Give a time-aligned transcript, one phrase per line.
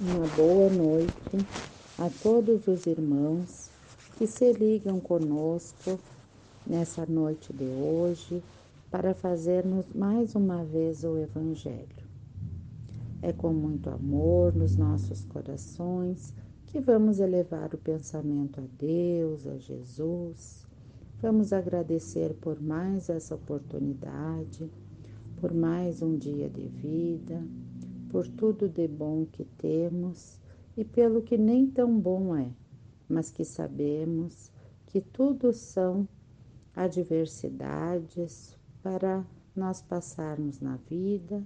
[0.00, 1.46] Uma boa noite
[1.96, 3.70] a todos os irmãos
[4.18, 6.00] que se ligam conosco
[6.66, 8.42] nessa noite de hoje
[8.90, 12.08] para fazermos mais uma vez o Evangelho.
[13.22, 16.34] É com muito amor nos nossos corações
[16.66, 20.66] que vamos elevar o pensamento a Deus, a Jesus.
[21.22, 24.68] Vamos agradecer por mais essa oportunidade,
[25.40, 27.40] por mais um dia de vida
[28.14, 30.40] por tudo de bom que temos
[30.76, 32.48] e pelo que nem tão bom é,
[33.08, 34.52] mas que sabemos
[34.86, 36.06] que tudo são
[36.76, 41.44] adversidades para nós passarmos na vida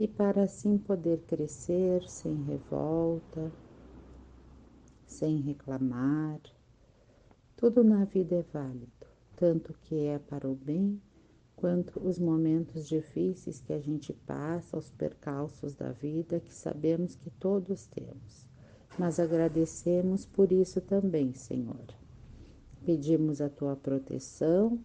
[0.00, 3.52] e para assim poder crescer sem revolta,
[5.04, 6.40] sem reclamar.
[7.54, 10.98] Tudo na vida é válido, tanto que é para o bem
[11.62, 17.30] quanto os momentos difíceis que a gente passa, os percalços da vida que sabemos que
[17.30, 18.44] todos temos.
[18.98, 21.86] Mas agradecemos por isso também, Senhor.
[22.84, 24.76] Pedimos a tua proteção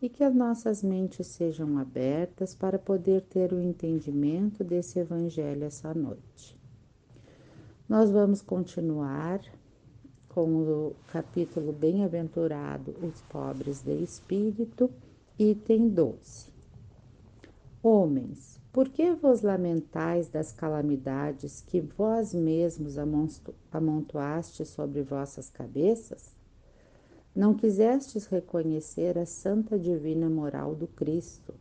[0.00, 5.94] e que as nossas mentes sejam abertas para poder ter o entendimento desse Evangelho essa
[5.94, 6.54] noite.
[7.88, 9.40] Nós vamos continuar
[10.28, 14.92] com o capítulo Bem-aventurado os pobres de espírito
[15.38, 16.50] Item 12.
[17.82, 22.96] Homens, por que vos lamentais das calamidades que vós mesmos
[23.70, 26.34] amontoastes sobre vossas cabeças?
[27.34, 31.52] Não quisestes reconhecer a santa divina moral do Cristo.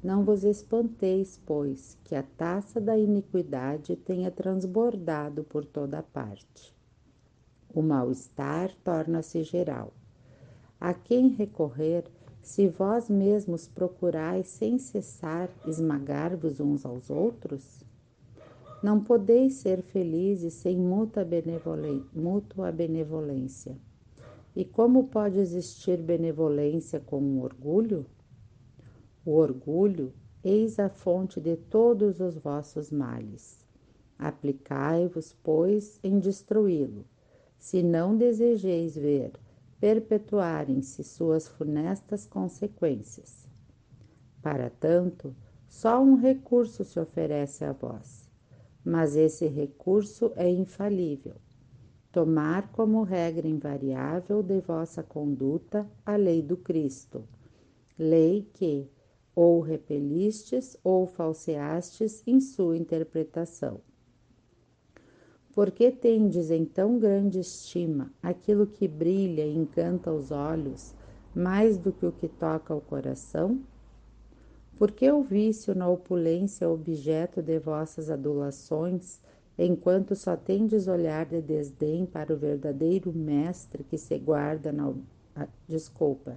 [0.00, 6.72] Não vos espanteis, pois, que a taça da iniquidade tenha transbordado por toda parte.
[7.74, 9.92] O mal-estar torna-se geral.
[10.78, 12.04] A quem recorrer,
[12.44, 17.82] se vós mesmos procurais sem cessar esmagar-vos uns aos outros?
[18.82, 21.24] Não podeis ser felizes sem mútua
[22.70, 23.78] benevolência.
[24.54, 28.04] E como pode existir benevolência com um orgulho?
[29.24, 30.12] O orgulho,
[30.44, 33.64] eis a fonte de todos os vossos males.
[34.18, 37.06] Aplicai-vos, pois, em destruí-lo,
[37.58, 39.32] se não desejeis ver
[39.84, 43.46] perpetuarem-se suas funestas consequências.
[44.40, 45.36] Para tanto,
[45.68, 48.26] só um recurso se oferece a vós,
[48.82, 51.34] mas esse recurso é infalível.
[52.10, 57.28] Tomar como regra invariável de vossa conduta a lei do Cristo,
[57.98, 58.88] lei que
[59.34, 63.82] ou repelistes ou falseastes em sua interpretação
[65.54, 70.94] por que tendes em tão grande estima aquilo que brilha e encanta os olhos
[71.34, 73.60] mais do que o que toca o coração?
[74.76, 79.20] Por que o vício na opulência é objeto de vossas adulações,
[79.56, 84.92] enquanto só tendes olhar de desdém para o verdadeiro mestre que se guarda na.
[85.68, 86.36] Desculpa.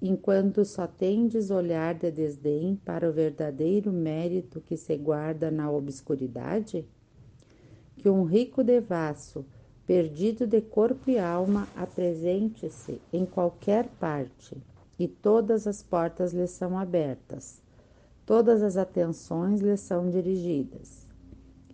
[0.00, 6.86] Enquanto só tendes olhar de desdém para o verdadeiro mérito que se guarda na obscuridade?
[7.98, 9.44] Que um rico devasso,
[9.86, 14.56] perdido de corpo e alma, apresente-se em qualquer parte,
[14.98, 17.60] e todas as portas lhe são abertas,
[18.24, 21.06] todas as atenções lhe são dirigidas,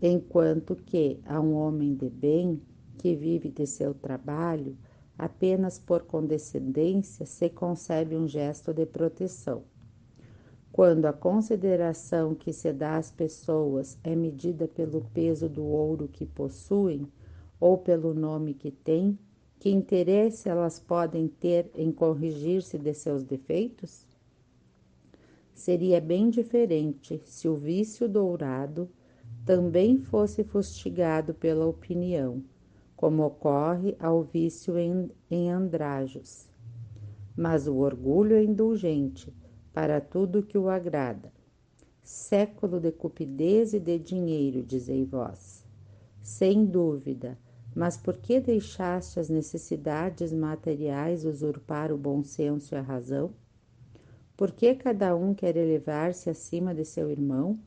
[0.01, 2.61] enquanto que a um homem de bem,
[2.99, 4.77] que vive de seu trabalho,
[5.19, 9.63] apenas por condescendência se concebe um gesto de proteção
[10.75, 16.27] quando a consideração que se dá às pessoas é medida pelo peso do ouro que
[16.27, 17.07] possuem
[17.61, 19.17] ou pelo nome que têm,
[19.61, 24.05] que interesse elas podem ter em corrigir-se de seus defeitos?
[25.55, 28.91] Seria bem diferente se o vício dourado
[29.47, 32.43] também fosse fustigado pela opinião,
[32.97, 36.49] como ocorre ao vício em, em andrajos.
[37.37, 39.33] Mas o orgulho é indulgente
[39.75, 41.33] para tudo que o agrada.
[42.05, 45.67] Século de cupidez e de dinheiro, dizei vós.
[46.23, 47.37] Sem dúvida,
[47.75, 53.33] mas por que deixaste as necessidades materiais usurpar o bom senso e a razão?
[54.37, 57.59] Por que cada um quer elevar-se acima de seu irmão?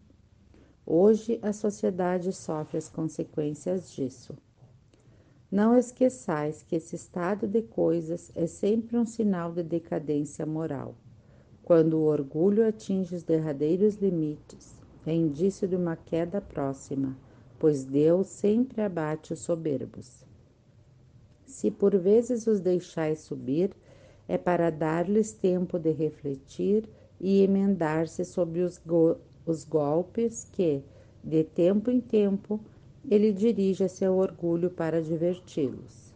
[0.85, 4.33] Hoje a sociedade sofre as consequências disso.
[5.51, 10.95] Não esqueçais que esse estado de coisas é sempre um sinal de decadência moral.
[11.67, 17.17] Quando o orgulho atinge os derradeiros limites, é indício de uma queda próxima,
[17.59, 20.23] pois Deus sempre abate os soberbos.
[21.45, 23.71] Se por vezes os deixais subir,
[24.29, 26.87] é para dar-lhes tempo de refletir
[27.19, 30.81] e emendar-se sobre os, go os golpes que,
[31.21, 32.61] de tempo em tempo,
[33.11, 36.13] ele dirige seu orgulho para diverti-los.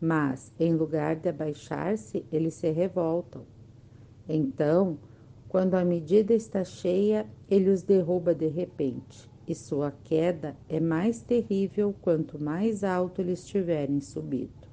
[0.00, 3.42] Mas, em lugar de abaixar-se, eles se revoltam.
[4.28, 4.98] Então,
[5.48, 11.22] quando a medida está cheia, ele os derruba de repente, e sua queda é mais
[11.22, 14.68] terrível quanto mais alto eles tiverem subido.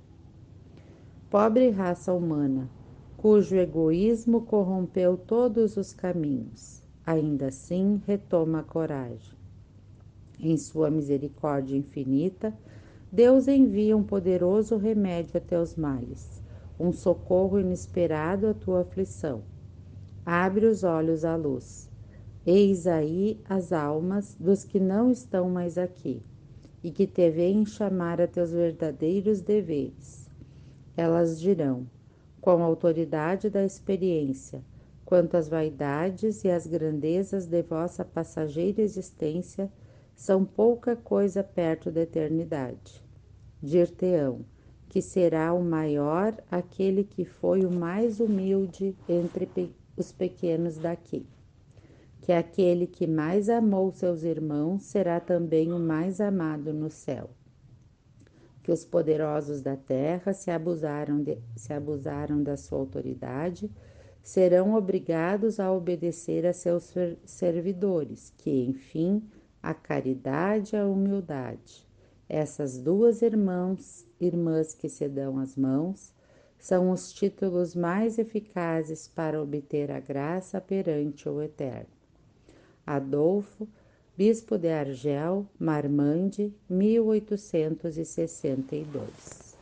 [1.29, 2.69] Pobre raça humana,
[3.17, 9.35] cujo egoísmo corrompeu todos os caminhos, ainda assim retoma a coragem.
[10.39, 12.55] Em sua misericórdia infinita,
[13.11, 16.43] Deus envia um poderoso remédio a teus males,
[16.79, 19.43] um socorro inesperado à tua aflição
[20.29, 21.89] Abre os olhos à luz.
[22.45, 26.21] Eis aí as almas dos que não estão mais aqui
[26.83, 30.29] e que te veem chamar a teus verdadeiros deveres.
[30.97, 31.87] Elas dirão,
[32.41, 34.61] com a autoridade da experiência,
[35.05, 39.71] quanto as vaidades e as grandezas de vossa passageira existência
[40.13, 43.01] são pouca coisa perto da eternidade.
[43.63, 44.41] Dir-te-ão
[44.89, 49.49] que será o maior aquele que foi o mais humilde entre
[49.95, 51.25] os pequenos daqui.
[52.21, 57.29] Que aquele que mais amou seus irmãos será também o mais amado no céu.
[58.63, 63.71] Que os poderosos da terra se abusaram, de, se abusaram da sua autoridade
[64.27, 66.93] serão obrigados a obedecer a seus
[67.23, 69.23] servidores, que, enfim,
[69.63, 71.86] a caridade e a humildade.
[72.29, 76.11] Essas duas irmãs, irmãs que se dão as mãos,
[76.59, 81.87] são os títulos mais eficazes para obter a graça perante o Eterno.
[82.85, 83.65] Adolfo,
[84.17, 89.55] Bispo de Argel, Marmande, 1862.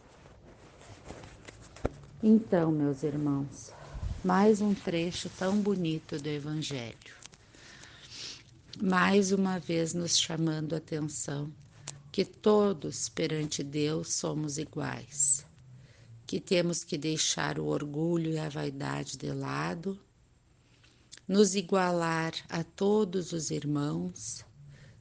[2.24, 3.72] Então, meus irmãos,
[4.24, 7.14] mais um trecho tão bonito do Evangelho.
[8.82, 11.52] Mais uma vez nos chamando a atenção
[12.16, 15.46] que todos perante Deus somos iguais
[16.26, 20.00] que temos que deixar o orgulho e a vaidade de lado,
[21.28, 24.46] nos igualar a todos os irmãos,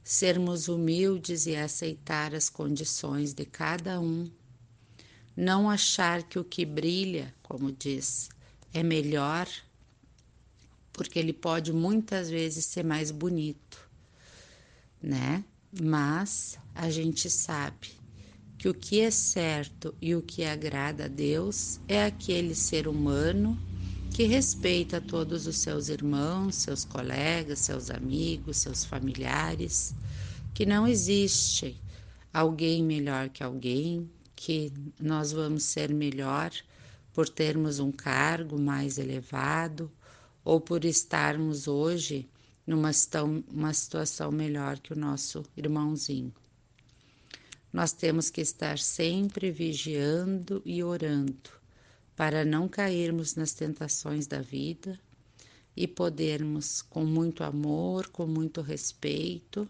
[0.03, 4.29] sermos humildes e aceitar as condições de cada um,
[5.37, 8.27] não achar que o que brilha, como diz,
[8.73, 9.47] é melhor,
[10.91, 13.89] porque ele pode muitas vezes ser mais bonito,
[15.01, 15.45] né?
[15.81, 17.87] Mas a gente sabe
[18.57, 23.57] que o que é certo e o que agrada a Deus é aquele ser humano
[24.13, 29.95] que respeita todos os seus irmãos, seus colegas, seus amigos, seus familiares,
[30.53, 31.81] que não existe
[32.33, 36.51] alguém melhor que alguém, que nós vamos ser melhor
[37.13, 39.89] por termos um cargo mais elevado
[40.43, 42.29] ou por estarmos hoje
[42.67, 42.91] numa
[43.49, 46.33] uma situação melhor que o nosso irmãozinho.
[47.75, 51.49] Nós temos que estar sempre vigiando e orando
[52.15, 54.97] para não cairmos nas tentações da vida
[55.75, 59.67] e podermos, com muito amor, com muito respeito,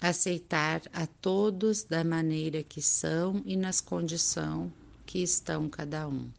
[0.00, 4.72] aceitar a todos da maneira que são e nas condições
[5.04, 6.30] que estão cada um.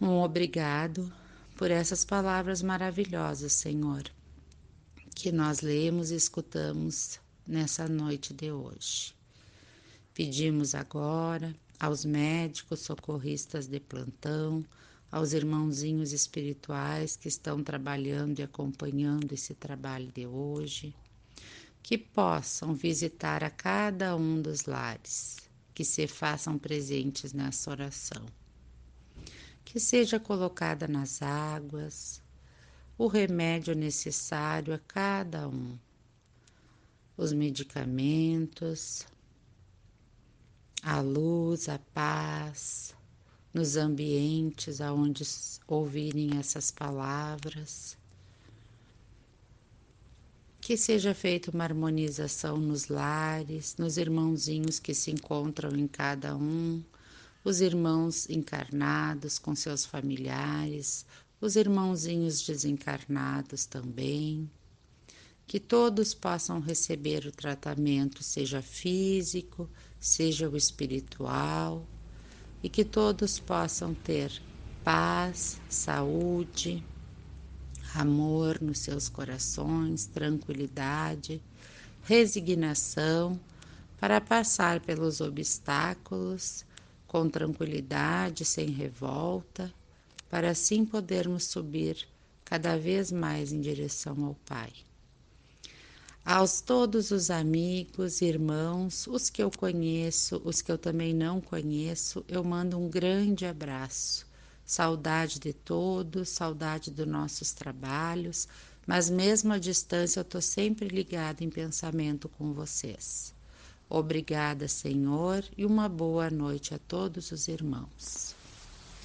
[0.00, 1.12] Um obrigado
[1.56, 4.04] por essas palavras maravilhosas, Senhor,
[5.16, 9.14] que nós lemos e escutamos nessa noite de hoje.
[10.14, 14.64] Pedimos agora aos médicos, socorristas de plantão,
[15.10, 20.94] aos irmãozinhos espirituais que estão trabalhando e acompanhando esse trabalho de hoje,
[21.82, 25.36] que possam visitar a cada um dos lares,
[25.74, 28.24] que se façam presentes nessa oração.
[29.64, 32.22] Que seja colocada nas águas
[32.96, 35.76] o remédio necessário a cada um
[37.16, 39.06] os medicamentos,
[40.82, 42.94] a luz, a paz
[43.52, 45.22] nos ambientes aonde
[45.66, 47.96] ouvirem essas palavras.
[50.60, 56.82] Que seja feita uma harmonização nos lares, nos irmãozinhos que se encontram em cada um,
[57.44, 61.04] os irmãos encarnados com seus familiares,
[61.40, 64.48] os irmãozinhos desencarnados também
[65.52, 69.68] que todos possam receber o tratamento, seja físico,
[70.00, 71.86] seja o espiritual,
[72.62, 74.32] e que todos possam ter
[74.82, 76.82] paz, saúde,
[77.94, 81.38] amor nos seus corações, tranquilidade,
[82.04, 83.38] resignação
[84.00, 86.64] para passar pelos obstáculos
[87.06, 89.70] com tranquilidade, sem revolta,
[90.30, 92.08] para assim podermos subir
[92.42, 94.72] cada vez mais em direção ao Pai.
[96.24, 102.24] Aos todos os amigos, irmãos, os que eu conheço, os que eu também não conheço,
[102.28, 104.24] eu mando um grande abraço.
[104.64, 108.46] Saudade de todos, saudade dos nossos trabalhos,
[108.86, 113.34] mas mesmo à distância eu estou sempre ligada em pensamento com vocês.
[113.90, 118.36] Obrigada, Senhor, e uma boa noite a todos os irmãos.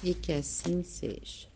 [0.04, 1.48] E que assim seja.